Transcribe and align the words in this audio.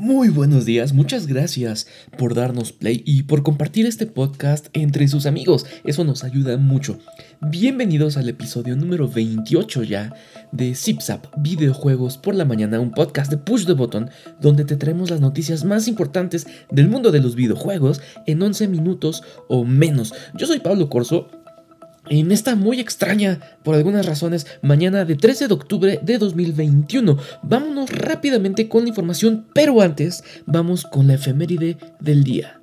Muy 0.00 0.28
buenos 0.28 0.64
días, 0.64 0.92
muchas 0.92 1.26
gracias 1.26 1.88
por 2.16 2.32
darnos 2.32 2.70
play 2.70 3.02
y 3.04 3.24
por 3.24 3.42
compartir 3.42 3.84
este 3.84 4.06
podcast 4.06 4.68
entre 4.72 5.08
sus 5.08 5.26
amigos, 5.26 5.66
eso 5.82 6.04
nos 6.04 6.22
ayuda 6.22 6.56
mucho. 6.56 7.00
Bienvenidos 7.40 8.16
al 8.16 8.28
episodio 8.28 8.76
número 8.76 9.08
28 9.08 9.82
ya 9.82 10.14
de 10.52 10.76
ZipZap, 10.76 11.26
videojuegos 11.38 12.16
por 12.16 12.36
la 12.36 12.44
mañana, 12.44 12.78
un 12.78 12.92
podcast 12.92 13.28
de 13.28 13.38
push 13.38 13.66
the 13.66 13.72
button 13.72 14.08
donde 14.40 14.64
te 14.64 14.76
traemos 14.76 15.10
las 15.10 15.20
noticias 15.20 15.64
más 15.64 15.88
importantes 15.88 16.46
del 16.70 16.88
mundo 16.88 17.10
de 17.10 17.18
los 17.18 17.34
videojuegos 17.34 18.00
en 18.24 18.40
11 18.40 18.68
minutos 18.68 19.24
o 19.48 19.64
menos. 19.64 20.14
Yo 20.36 20.46
soy 20.46 20.60
Pablo 20.60 20.88
Corso 20.88 21.28
en 22.10 22.32
esta 22.32 22.54
muy 22.54 22.80
extraña, 22.80 23.40
por 23.62 23.74
algunas 23.74 24.06
razones, 24.06 24.46
mañana 24.62 25.04
de 25.04 25.16
13 25.16 25.48
de 25.48 25.54
octubre 25.54 26.00
de 26.02 26.18
2021. 26.18 27.18
Vámonos 27.42 27.90
rápidamente 27.90 28.68
con 28.68 28.82
la 28.84 28.90
información, 28.90 29.46
pero 29.54 29.80
antes 29.80 30.24
vamos 30.46 30.84
con 30.84 31.06
la 31.06 31.14
efeméride 31.14 31.76
del 32.00 32.24
día. 32.24 32.57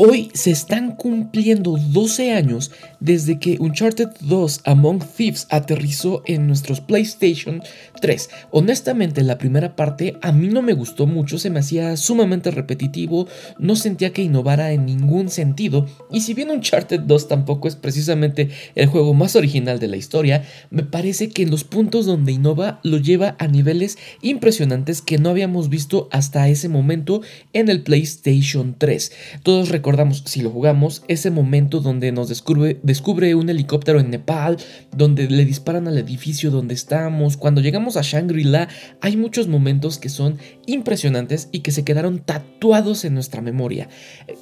Hoy 0.00 0.30
se 0.32 0.52
están 0.52 0.94
cumpliendo 0.94 1.76
12 1.76 2.32
años 2.32 2.70
desde 3.00 3.40
que 3.40 3.56
Uncharted 3.58 4.10
2 4.20 4.60
Among 4.64 5.00
Thieves 5.00 5.48
aterrizó 5.50 6.22
en 6.24 6.46
nuestros 6.46 6.80
PlayStation 6.80 7.64
3. 8.00 8.30
Honestamente, 8.52 9.24
la 9.24 9.38
primera 9.38 9.74
parte 9.74 10.16
a 10.22 10.30
mí 10.30 10.46
no 10.46 10.62
me 10.62 10.72
gustó 10.72 11.08
mucho, 11.08 11.36
se 11.36 11.50
me 11.50 11.58
hacía 11.58 11.96
sumamente 11.96 12.52
repetitivo, 12.52 13.26
no 13.58 13.74
sentía 13.74 14.12
que 14.12 14.22
innovara 14.22 14.70
en 14.70 14.86
ningún 14.86 15.30
sentido. 15.30 15.84
Y 16.12 16.20
si 16.20 16.32
bien 16.32 16.52
Uncharted 16.52 17.00
2 17.00 17.26
tampoco 17.26 17.66
es 17.66 17.74
precisamente 17.74 18.50
el 18.76 18.86
juego 18.86 19.14
más 19.14 19.34
original 19.34 19.80
de 19.80 19.88
la 19.88 19.96
historia, 19.96 20.44
me 20.70 20.84
parece 20.84 21.30
que 21.30 21.42
en 21.42 21.50
los 21.50 21.64
puntos 21.64 22.06
donde 22.06 22.30
innova 22.30 22.78
lo 22.84 22.98
lleva 22.98 23.34
a 23.40 23.48
niveles 23.48 23.98
impresionantes 24.22 25.02
que 25.02 25.18
no 25.18 25.30
habíamos 25.30 25.68
visto 25.68 26.08
hasta 26.12 26.48
ese 26.48 26.68
momento 26.68 27.20
en 27.52 27.68
el 27.68 27.82
PlayStation 27.82 28.76
3. 28.78 29.10
Todos 29.42 29.70
recordamos, 29.70 29.87
si 30.24 30.42
lo 30.42 30.50
jugamos, 30.50 31.02
ese 31.08 31.30
momento 31.30 31.80
donde 31.80 32.12
nos 32.12 32.28
descubre, 32.28 32.78
descubre 32.82 33.34
un 33.34 33.48
helicóptero 33.48 34.00
en 34.00 34.10
Nepal, 34.10 34.56
donde 34.94 35.28
le 35.28 35.44
disparan 35.44 35.88
al 35.88 35.98
edificio 35.98 36.50
donde 36.50 36.74
estamos. 36.74 37.36
Cuando 37.36 37.60
llegamos 37.60 37.96
a 37.96 38.02
Shangri-La, 38.02 38.68
hay 39.00 39.16
muchos 39.16 39.48
momentos 39.48 39.98
que 39.98 40.08
son 40.08 40.38
impresionantes 40.66 41.48
y 41.52 41.60
que 41.60 41.72
se 41.72 41.84
quedaron 41.84 42.18
tatuados 42.18 43.04
en 43.04 43.14
nuestra 43.14 43.40
memoria. 43.40 43.88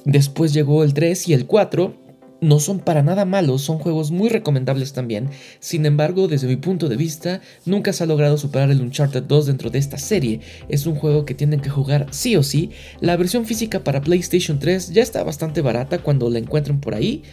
Después 0.05 0.53
llegó 0.53 0.83
el 0.83 0.93
3 0.93 1.29
y 1.29 1.33
el 1.33 1.45
4 1.45 2.06
no 2.41 2.59
son 2.59 2.79
para 2.79 3.03
nada 3.03 3.25
malos, 3.25 3.61
son 3.61 3.79
juegos 3.79 4.11
muy 4.11 4.29
recomendables 4.29 4.93
también. 4.93 5.29
Sin 5.59 5.85
embargo, 5.85 6.27
desde 6.27 6.47
mi 6.47 6.55
punto 6.55 6.89
de 6.89 6.95
vista, 6.95 7.41
nunca 7.65 7.93
se 7.93 8.03
ha 8.03 8.07
logrado 8.07 8.37
superar 8.37 8.69
el 8.71 8.81
Uncharted 8.81 9.23
2 9.23 9.45
dentro 9.47 9.69
de 9.69 9.79
esta 9.79 9.97
serie. 9.97 10.41
Es 10.69 10.85
un 10.85 10.95
juego 10.95 11.25
que 11.25 11.33
tienen 11.33 11.61
que 11.61 11.69
jugar 11.69 12.07
sí 12.11 12.35
o 12.35 12.43
sí. 12.43 12.71
La 12.99 13.17
versión 13.17 13.45
física 13.45 13.83
para 13.83 14.01
PlayStation 14.01 14.59
3 14.59 14.91
ya 14.91 15.01
está 15.01 15.23
bastante 15.23 15.61
barata 15.61 15.99
cuando 15.99 16.29
la 16.29 16.39
encuentren 16.39 16.79
por 16.79 16.95
ahí. 16.95 17.23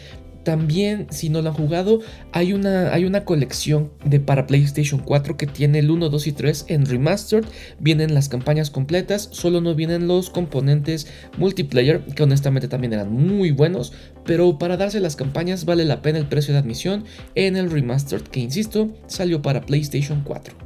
También, 0.44 1.06
si 1.10 1.30
no 1.30 1.42
lo 1.42 1.48
han 1.48 1.54
jugado, 1.54 2.00
hay 2.32 2.52
una, 2.52 2.92
hay 2.92 3.04
una 3.04 3.24
colección 3.24 3.92
de 4.04 4.20
para 4.20 4.46
PlayStation 4.46 5.00
4 5.00 5.36
que 5.36 5.46
tiene 5.46 5.78
el 5.78 5.90
1, 5.90 6.10
2 6.10 6.26
y 6.26 6.32
3 6.32 6.66
en 6.68 6.86
Remastered. 6.86 7.46
Vienen 7.80 8.14
las 8.14 8.28
campañas 8.28 8.70
completas, 8.70 9.28
solo 9.32 9.60
no 9.60 9.74
vienen 9.74 10.06
los 10.06 10.30
componentes 10.30 11.06
multiplayer, 11.38 12.04
que 12.04 12.22
honestamente 12.22 12.68
también 12.68 12.92
eran 12.92 13.12
muy 13.12 13.50
buenos. 13.50 13.92
Pero 14.24 14.58
para 14.58 14.76
darse 14.76 15.00
las 15.00 15.16
campañas 15.16 15.64
vale 15.64 15.84
la 15.84 16.02
pena 16.02 16.18
el 16.18 16.26
precio 16.26 16.52
de 16.52 16.60
admisión 16.60 17.04
en 17.34 17.56
el 17.56 17.70
Remastered, 17.70 18.22
que 18.22 18.40
insisto, 18.40 18.94
salió 19.06 19.42
para 19.42 19.62
PlayStation 19.62 20.22
4. 20.24 20.63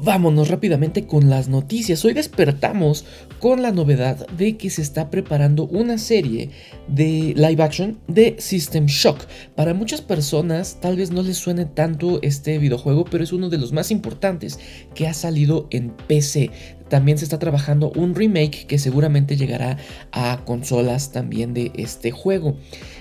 Vámonos 0.00 0.48
rápidamente 0.48 1.06
con 1.06 1.28
las 1.28 1.48
noticias. 1.48 2.04
Hoy 2.04 2.12
despertamos 2.12 3.04
con 3.40 3.62
la 3.62 3.72
novedad 3.72 4.28
de 4.28 4.56
que 4.56 4.70
se 4.70 4.80
está 4.80 5.10
preparando 5.10 5.64
una 5.64 5.98
serie 5.98 6.50
de 6.86 7.34
live 7.36 7.60
action 7.60 7.98
de 8.06 8.36
System 8.38 8.86
Shock. 8.86 9.18
Para 9.56 9.74
muchas 9.74 10.00
personas 10.00 10.78
tal 10.80 10.96
vez 10.96 11.10
no 11.10 11.22
les 11.22 11.36
suene 11.36 11.64
tanto 11.64 12.20
este 12.22 12.58
videojuego, 12.58 13.06
pero 13.06 13.24
es 13.24 13.32
uno 13.32 13.48
de 13.48 13.58
los 13.58 13.72
más 13.72 13.90
importantes 13.90 14.60
que 14.94 15.08
ha 15.08 15.14
salido 15.14 15.66
en 15.70 15.90
PC. 15.90 16.50
También 16.88 17.18
se 17.18 17.24
está 17.24 17.38
trabajando 17.38 17.90
un 17.96 18.14
remake 18.14 18.66
que 18.66 18.78
seguramente 18.78 19.36
llegará 19.36 19.78
a 20.12 20.42
consolas 20.44 21.12
también 21.12 21.54
de 21.54 21.72
este 21.74 22.12
juego. 22.12 22.56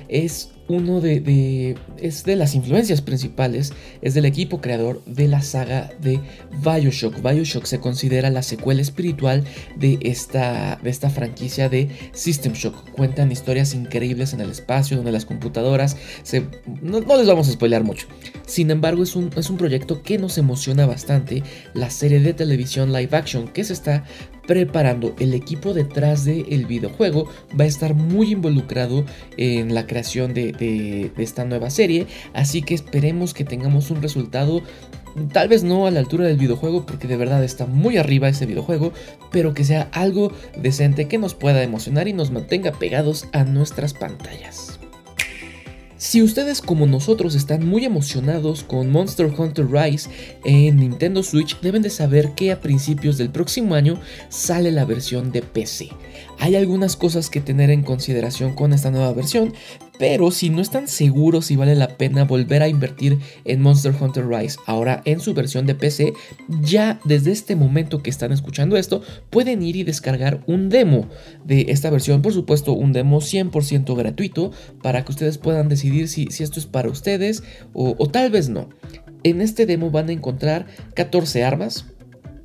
Es 0.07 0.51
uno 0.69 0.99
de, 0.99 1.77
es 2.01 2.23
de 2.25 2.35
las 2.35 2.53
influencias 2.53 3.01
principales, 3.01 3.73
es 4.01 4.13
del 4.13 4.25
equipo 4.25 4.59
creador 4.59 5.01
de 5.05 5.27
la 5.27 5.41
saga 5.41 5.91
de 6.01 6.19
Bioshock. 6.63 7.21
Bioshock 7.21 7.65
se 7.65 7.79
considera 7.79 8.29
la 8.29 8.43
secuela 8.43 8.81
espiritual 8.81 9.43
de 9.77 9.97
esta, 10.01 10.77
de 10.83 10.89
esta 10.89 11.09
franquicia 11.09 11.69
de 11.69 11.89
System 12.13 12.53
Shock. 12.53 12.91
Cuentan 12.91 13.31
historias 13.31 13.73
increíbles 13.73 14.33
en 14.33 14.41
el 14.41 14.49
espacio, 14.49 14.97
donde 14.97 15.11
las 15.11 15.25
computadoras. 15.25 15.95
No, 16.81 16.99
les 16.99 17.27
vamos 17.27 17.47
a 17.47 17.51
spoilear 17.51 17.83
mucho. 17.83 18.07
Sin 18.45 18.71
embargo, 18.71 19.03
es 19.03 19.15
un, 19.15 19.29
es 19.35 19.49
un 19.49 19.57
proyecto 19.57 20.03
que 20.03 20.17
nos 20.17 20.37
emociona 20.37 20.85
bastante, 20.85 21.43
la 21.73 21.89
serie 21.89 22.19
de 22.19 22.33
televisión 22.33 22.91
live 22.91 23.15
action 23.15 23.47
que 23.47 23.63
se 23.63 23.73
está 23.73 24.03
preparando. 24.47 25.13
El 25.19 25.33
equipo 25.33 25.73
detrás 25.73 26.25
del 26.25 26.65
videojuego 26.65 27.29
va 27.59 27.65
a 27.65 27.67
estar 27.67 27.93
muy 27.93 28.31
involucrado 28.31 29.05
en 29.37 29.75
la 29.75 29.85
creación 29.85 30.33
de, 30.33 31.11
esta 31.17 31.45
nueva 31.45 31.69
serie, 31.69 32.07
así 32.33 32.61
que 32.61 32.73
esperemos 32.73 33.33
que 33.33 33.43
tengamos 33.43 33.91
un 33.91 34.01
resultado 34.01 34.63
Tal 35.33 35.47
vez 35.47 35.63
no 35.63 35.87
a 35.87 35.91
la 35.91 35.99
altura 35.99 36.27
del 36.27 36.37
videojuego 36.37 36.85
porque 36.85 37.07
de 37.07 37.17
verdad 37.17 37.43
está 37.43 37.65
muy 37.65 37.97
arriba 37.97 38.29
ese 38.29 38.45
videojuego, 38.45 38.93
pero 39.31 39.55
que 39.55 39.63
sea 39.63 39.89
algo 39.91 40.31
decente 40.55 41.07
que 41.07 41.17
nos 41.17 41.33
pueda 41.33 41.63
emocionar 41.63 42.07
y 42.07 42.13
nos 42.13 42.29
mantenga 42.29 42.71
pegados 42.73 43.25
a 43.31 43.43
nuestras 43.43 43.95
pantallas. 43.95 44.76
Si 45.99 46.21
ustedes 46.21 46.61
como 46.61 46.85
nosotros 46.85 47.33
están 47.33 47.67
muy 47.67 47.83
emocionados 47.83 48.61
con 48.61 48.91
Monster 48.91 49.33
Hunter 49.35 49.65
Rise 49.67 50.07
en 50.45 50.77
Nintendo 50.77 51.23
Switch, 51.23 51.59
deben 51.59 51.81
de 51.81 51.89
saber 51.89 52.33
que 52.35 52.51
a 52.51 52.61
principios 52.61 53.17
del 53.17 53.31
próximo 53.31 53.73
año 53.73 53.99
sale 54.29 54.71
la 54.71 54.85
versión 54.85 55.31
de 55.31 55.41
PC. 55.41 55.89
Hay 56.37 56.55
algunas 56.55 56.95
cosas 56.95 57.31
que 57.31 57.41
tener 57.41 57.71
en 57.71 57.81
consideración 57.81 58.53
con 58.53 58.73
esta 58.73 58.91
nueva 58.91 59.11
versión, 59.11 59.55
pero 59.97 60.31
si 60.31 60.49
no 60.49 60.61
están 60.61 60.87
seguros 60.87 61.45
si 61.45 61.55
vale 61.55 61.75
la 61.75 61.97
pena 61.97 62.25
volver 62.25 62.63
a 62.63 62.67
invertir 62.67 63.19
en 63.45 63.61
Monster 63.61 63.93
Hunter 63.99 64.27
Rise 64.27 64.57
ahora 64.65 65.01
en 65.05 65.19
su 65.19 65.33
versión 65.33 65.65
de 65.65 65.75
PC, 65.75 66.13
ya 66.61 66.99
desde 67.03 67.31
este 67.31 67.55
momento 67.55 68.01
que 68.01 68.09
están 68.09 68.31
escuchando 68.31 68.77
esto, 68.77 69.01
pueden 69.29 69.61
ir 69.63 69.75
y 69.75 69.83
descargar 69.83 70.43
un 70.47 70.69
demo 70.69 71.07
de 71.43 71.67
esta 71.69 71.89
versión. 71.89 72.21
Por 72.21 72.33
supuesto, 72.33 72.73
un 72.73 72.93
demo 72.93 73.19
100% 73.19 73.95
gratuito 73.95 74.51
para 74.81 75.03
que 75.03 75.11
ustedes 75.11 75.37
puedan 75.37 75.69
decidir 75.69 76.07
si, 76.07 76.27
si 76.27 76.43
esto 76.43 76.59
es 76.59 76.65
para 76.65 76.89
ustedes 76.89 77.43
o, 77.73 77.95
o 77.97 78.07
tal 78.07 78.29
vez 78.29 78.49
no. 78.49 78.69
En 79.23 79.41
este 79.41 79.65
demo 79.65 79.91
van 79.91 80.09
a 80.09 80.13
encontrar 80.13 80.67
14 80.93 81.43
armas, 81.43 81.85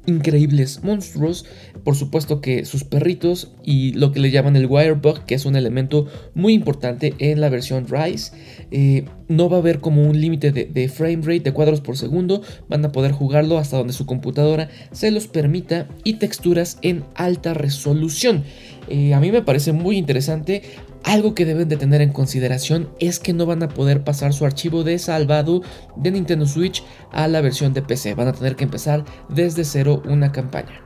increíbles 0.06 0.82
monstruos. 0.82 1.44
Por 1.84 1.96
supuesto 1.96 2.40
que 2.40 2.64
sus 2.64 2.84
perritos 2.84 3.52
y 3.64 3.92
lo 3.92 4.12
que 4.12 4.20
le 4.20 4.30
llaman 4.30 4.56
el 4.56 4.66
Wirebug, 4.66 5.24
que 5.24 5.34
es 5.34 5.44
un 5.44 5.56
elemento 5.56 6.06
muy 6.34 6.52
importante 6.52 7.14
en 7.18 7.40
la 7.40 7.48
versión 7.48 7.86
Rise. 7.88 8.32
Eh, 8.70 9.04
no 9.28 9.48
va 9.48 9.56
a 9.56 9.60
haber 9.60 9.80
como 9.80 10.02
un 10.02 10.20
límite 10.20 10.52
de, 10.52 10.88
frame 10.88 11.22
rate 11.22 11.40
de 11.40 11.52
cuadros 11.52 11.80
por 11.80 11.96
segundo. 11.96 12.42
Van 12.68 12.84
a 12.84 12.92
poder 12.92 13.12
jugarlo 13.12 13.58
hasta 13.58 13.78
donde 13.78 13.92
su 13.92 14.06
computadora 14.06 14.68
se 14.92 15.10
los 15.10 15.26
permita 15.26 15.88
y 16.04 16.14
texturas 16.14 16.78
en 16.82 17.04
alta 17.14 17.54
resolución. 17.54 18.44
Eh, 18.88 19.14
a 19.14 19.20
mí 19.20 19.30
me 19.30 19.42
parece 19.42 19.72
muy 19.72 19.96
interesante. 19.96 20.62
Algo 21.04 21.34
que 21.34 21.44
deben 21.44 21.68
de 21.68 21.76
tener 21.76 22.00
en 22.00 22.12
consideración 22.12 22.88
es 23.00 23.18
que 23.18 23.32
no 23.32 23.46
van 23.46 23.62
a 23.62 23.68
poder 23.68 24.04
pasar 24.04 24.32
su 24.32 24.44
archivo 24.44 24.84
de 24.84 24.98
salvado 24.98 25.62
de 25.96 26.10
Nintendo 26.10 26.46
Switch 26.46 26.84
a 27.10 27.28
la 27.28 27.40
versión 27.40 27.72
de 27.72 27.82
PC. 27.82 28.14
Van 28.14 28.28
a 28.28 28.32
tener 28.32 28.56
que 28.56 28.64
empezar 28.64 29.04
desde 29.28 29.64
cero 29.64 30.02
una 30.06 30.32
campaña. 30.32 30.81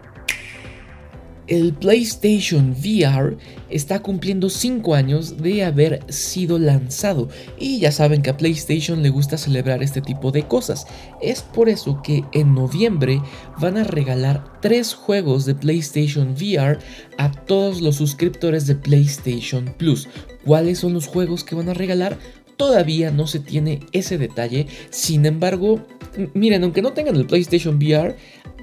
El 1.46 1.72
PlayStation 1.74 2.72
VR 2.72 3.36
está 3.70 4.00
cumpliendo 4.00 4.50
5 4.50 4.94
años 4.94 5.36
de 5.36 5.64
haber 5.64 6.00
sido 6.12 6.58
lanzado 6.58 7.28
y 7.56 7.78
ya 7.78 7.92
saben 7.92 8.22
que 8.22 8.30
a 8.30 8.36
PlayStation 8.36 9.00
le 9.02 9.10
gusta 9.10 9.38
celebrar 9.38 9.80
este 9.82 10.00
tipo 10.00 10.32
de 10.32 10.42
cosas. 10.42 10.86
Es 11.22 11.42
por 11.42 11.68
eso 11.68 12.02
que 12.02 12.24
en 12.32 12.52
noviembre 12.52 13.22
van 13.60 13.76
a 13.76 13.84
regalar 13.84 14.60
3 14.60 14.94
juegos 14.94 15.46
de 15.46 15.54
PlayStation 15.54 16.30
VR 16.30 16.78
a 17.16 17.30
todos 17.30 17.80
los 17.80 17.94
suscriptores 17.94 18.66
de 18.66 18.74
PlayStation 18.74 19.72
Plus. 19.78 20.08
¿Cuáles 20.44 20.80
son 20.80 20.94
los 20.94 21.06
juegos 21.06 21.44
que 21.44 21.54
van 21.54 21.68
a 21.68 21.74
regalar? 21.74 22.18
Todavía 22.56 23.10
no 23.10 23.26
se 23.26 23.38
tiene 23.38 23.80
ese 23.92 24.18
detalle, 24.18 24.66
sin 24.90 25.26
embargo, 25.26 25.86
miren, 26.34 26.64
aunque 26.64 26.82
no 26.82 26.92
tengan 26.92 27.16
el 27.16 27.26
PlayStation 27.26 27.76
VR, 27.76 28.16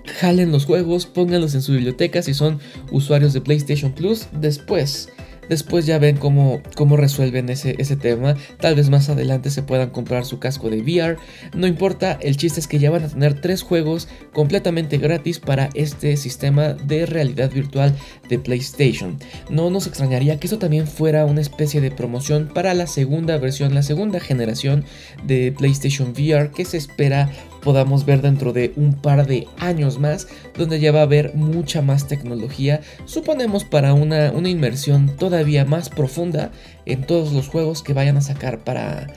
jalen 0.05 0.51
los 0.51 0.65
juegos, 0.65 1.05
pónganlos 1.05 1.55
en 1.55 1.61
su 1.61 1.73
biblioteca 1.73 2.21
si 2.21 2.33
son 2.33 2.59
usuarios 2.91 3.33
de 3.33 3.41
PlayStation 3.41 3.91
Plus. 3.91 4.27
Después 4.31 5.09
Después 5.49 5.85
ya 5.85 5.99
ven 5.99 6.17
cómo, 6.17 6.61
cómo 6.75 6.97
resuelven 6.97 7.49
ese, 7.49 7.75
ese 7.79 7.95
tema. 7.95 8.35
Tal 8.59 8.75
vez 8.75 8.89
más 8.89 9.09
adelante 9.09 9.49
se 9.49 9.63
puedan 9.63 9.89
comprar 9.89 10.25
su 10.25 10.39
casco 10.39 10.69
de 10.69 10.81
VR. 10.81 11.17
No 11.55 11.67
importa, 11.67 12.17
el 12.21 12.37
chiste 12.37 12.59
es 12.59 12.67
que 12.67 12.79
ya 12.79 12.91
van 12.91 13.03
a 13.03 13.09
tener 13.09 13.39
tres 13.39 13.61
juegos 13.61 14.07
completamente 14.33 14.97
gratis 14.97 15.39
para 15.39 15.69
este 15.73 16.17
sistema 16.17 16.73
de 16.73 17.05
realidad 17.05 17.51
virtual 17.51 17.95
de 18.29 18.39
PlayStation. 18.39 19.17
No 19.49 19.69
nos 19.69 19.87
extrañaría 19.87 20.39
que 20.39 20.47
eso 20.47 20.59
también 20.59 20.87
fuera 20.87 21.25
una 21.25 21.41
especie 21.41 21.81
de 21.81 21.91
promoción 21.91 22.49
para 22.53 22.73
la 22.73 22.87
segunda 22.87 23.37
versión, 23.37 23.73
la 23.73 23.83
segunda 23.83 24.19
generación 24.19 24.85
de 25.23 25.53
PlayStation 25.57 26.11
VR 26.11 26.51
que 26.51 26.65
se 26.65 26.77
espera 26.77 27.29
podamos 27.63 28.05
ver 28.05 28.21
dentro 28.21 28.53
de 28.53 28.73
un 28.75 28.93
par 28.93 29.25
de 29.25 29.47
años 29.57 29.97
más, 29.97 30.27
donde 30.57 30.79
ya 30.79 30.91
va 30.91 30.99
a 30.99 31.03
haber 31.03 31.33
mucha 31.33 31.81
más 31.81 32.07
tecnología, 32.07 32.81
suponemos 33.05 33.63
para 33.63 33.93
una, 33.93 34.31
una 34.31 34.49
inmersión 34.49 35.15
más 35.65 35.89
profunda 35.89 36.51
en 36.85 37.03
todos 37.03 37.33
los 37.33 37.47
juegos 37.47 37.81
que 37.83 37.93
vayan 37.93 38.17
a 38.17 38.21
sacar 38.21 38.59
para, 38.59 39.07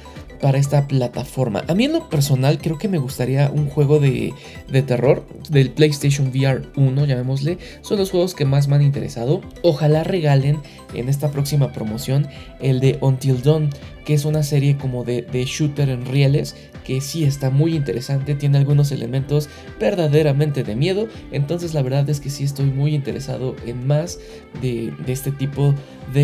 para 0.41 0.59
esta 0.59 0.87
plataforma. 0.87 1.65
A 1.69 1.75
mí 1.75 1.85
en 1.85 1.93
lo 1.93 2.09
personal 2.09 2.59
creo 2.59 2.79
que 2.79 2.89
me 2.89 2.99
gustaría 2.99 3.51
un 3.51 3.69
juego 3.69 3.99
de, 3.99 4.33
de, 4.69 4.83
terror 4.83 5.27
del 5.51 5.71
PlayStation 5.71 6.29
VR 6.29 6.63
1, 6.77 7.05
llamémosle. 7.05 7.59
Son 7.83 7.99
los 7.99 8.11
juegos 8.11 8.35
que 8.35 8.45
más 8.45 8.69
me 8.69 8.77
han 8.77 8.83
interesado. 8.83 9.43
Ojalá 9.63 10.05
regalen 10.05 10.61
en 10.95 11.09
esta 11.09 11.31
próxima 11.31 11.73
promoción 11.73 12.29
el 12.61 12.81
de 12.81 12.99
Until 13.01 13.43
Dawn, 13.43 13.71
que 14.05 14.15
es 14.15 14.25
una 14.25 14.43
serie 14.43 14.77
como 14.77 15.05
de, 15.05 15.23
de 15.23 15.45
shooter 15.45 15.89
en 15.89 16.07
rieles 16.07 16.55
que 16.87 17.01
sí 17.01 17.25
está 17.25 17.51
muy 17.51 17.75
interesante, 17.75 18.37
tiene 18.37 18.59
algunos 18.59 18.93
elementos 18.93 19.49
verdaderamente 19.81 20.63
de 20.63 20.77
miedo, 20.77 21.09
entonces 21.33 21.75
la 21.75 21.83
verdad 21.83 22.09
es 22.09 22.21
que 22.21 22.31
sí 22.31 22.45
estoy 22.45 22.67
muy 22.67 22.95
interesado 22.95 23.57
en 23.67 23.89
más 23.89 24.21
de, 24.63 24.95
de 25.05 25.13
este 25.13 25.33
tipo 25.33 25.75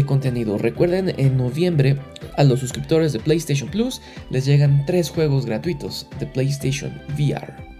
contenido. 0.07 0.59
Recuerden, 0.59 1.15
en 1.19 1.37
noviembre 1.37 1.99
a 2.37 2.45
los 2.45 2.61
suscriptores 2.61 3.13
de 3.13 3.21
PlayStation 3.21 3.69
Plus 3.69 4.01
les 4.31 4.45
llegan 4.45 4.85
tres 4.87 5.11
juegos 5.11 5.47
gratuitos 5.47 6.07
de 6.19 6.27
PlayStation 6.27 6.93
VR. 7.19 7.72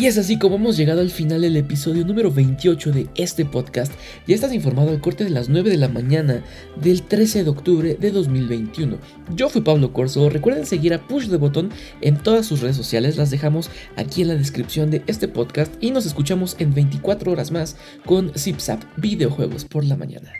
Y 0.00 0.06
es 0.06 0.16
así 0.16 0.38
como 0.38 0.56
hemos 0.56 0.78
llegado 0.78 1.02
al 1.02 1.10
final 1.10 1.42
del 1.42 1.58
episodio 1.58 2.06
número 2.06 2.32
28 2.32 2.90
de 2.90 3.08
este 3.16 3.44
podcast. 3.44 3.92
Ya 4.26 4.34
estás 4.34 4.54
informado 4.54 4.88
al 4.88 5.00
corte 5.02 5.24
de 5.24 5.30
las 5.30 5.50
9 5.50 5.68
de 5.68 5.76
la 5.76 5.88
mañana 5.88 6.42
del 6.80 7.02
13 7.02 7.44
de 7.44 7.50
octubre 7.50 7.98
de 8.00 8.10
2021. 8.10 8.96
Yo 9.36 9.50
fui 9.50 9.60
Pablo 9.60 9.92
Corso. 9.92 10.30
Recuerden 10.30 10.64
seguir 10.64 10.94
a 10.94 11.06
Push 11.06 11.28
the 11.28 11.36
Button 11.36 11.68
en 12.00 12.16
todas 12.16 12.46
sus 12.46 12.62
redes 12.62 12.76
sociales. 12.76 13.18
Las 13.18 13.30
dejamos 13.30 13.68
aquí 13.96 14.22
en 14.22 14.28
la 14.28 14.36
descripción 14.36 14.90
de 14.90 15.02
este 15.06 15.28
podcast. 15.28 15.70
Y 15.82 15.90
nos 15.90 16.06
escuchamos 16.06 16.56
en 16.58 16.72
24 16.72 17.32
horas 17.32 17.50
más 17.50 17.76
con 18.06 18.32
ZipZap 18.34 18.82
Videojuegos 18.96 19.66
por 19.66 19.84
la 19.84 19.96
mañana. 19.98 20.32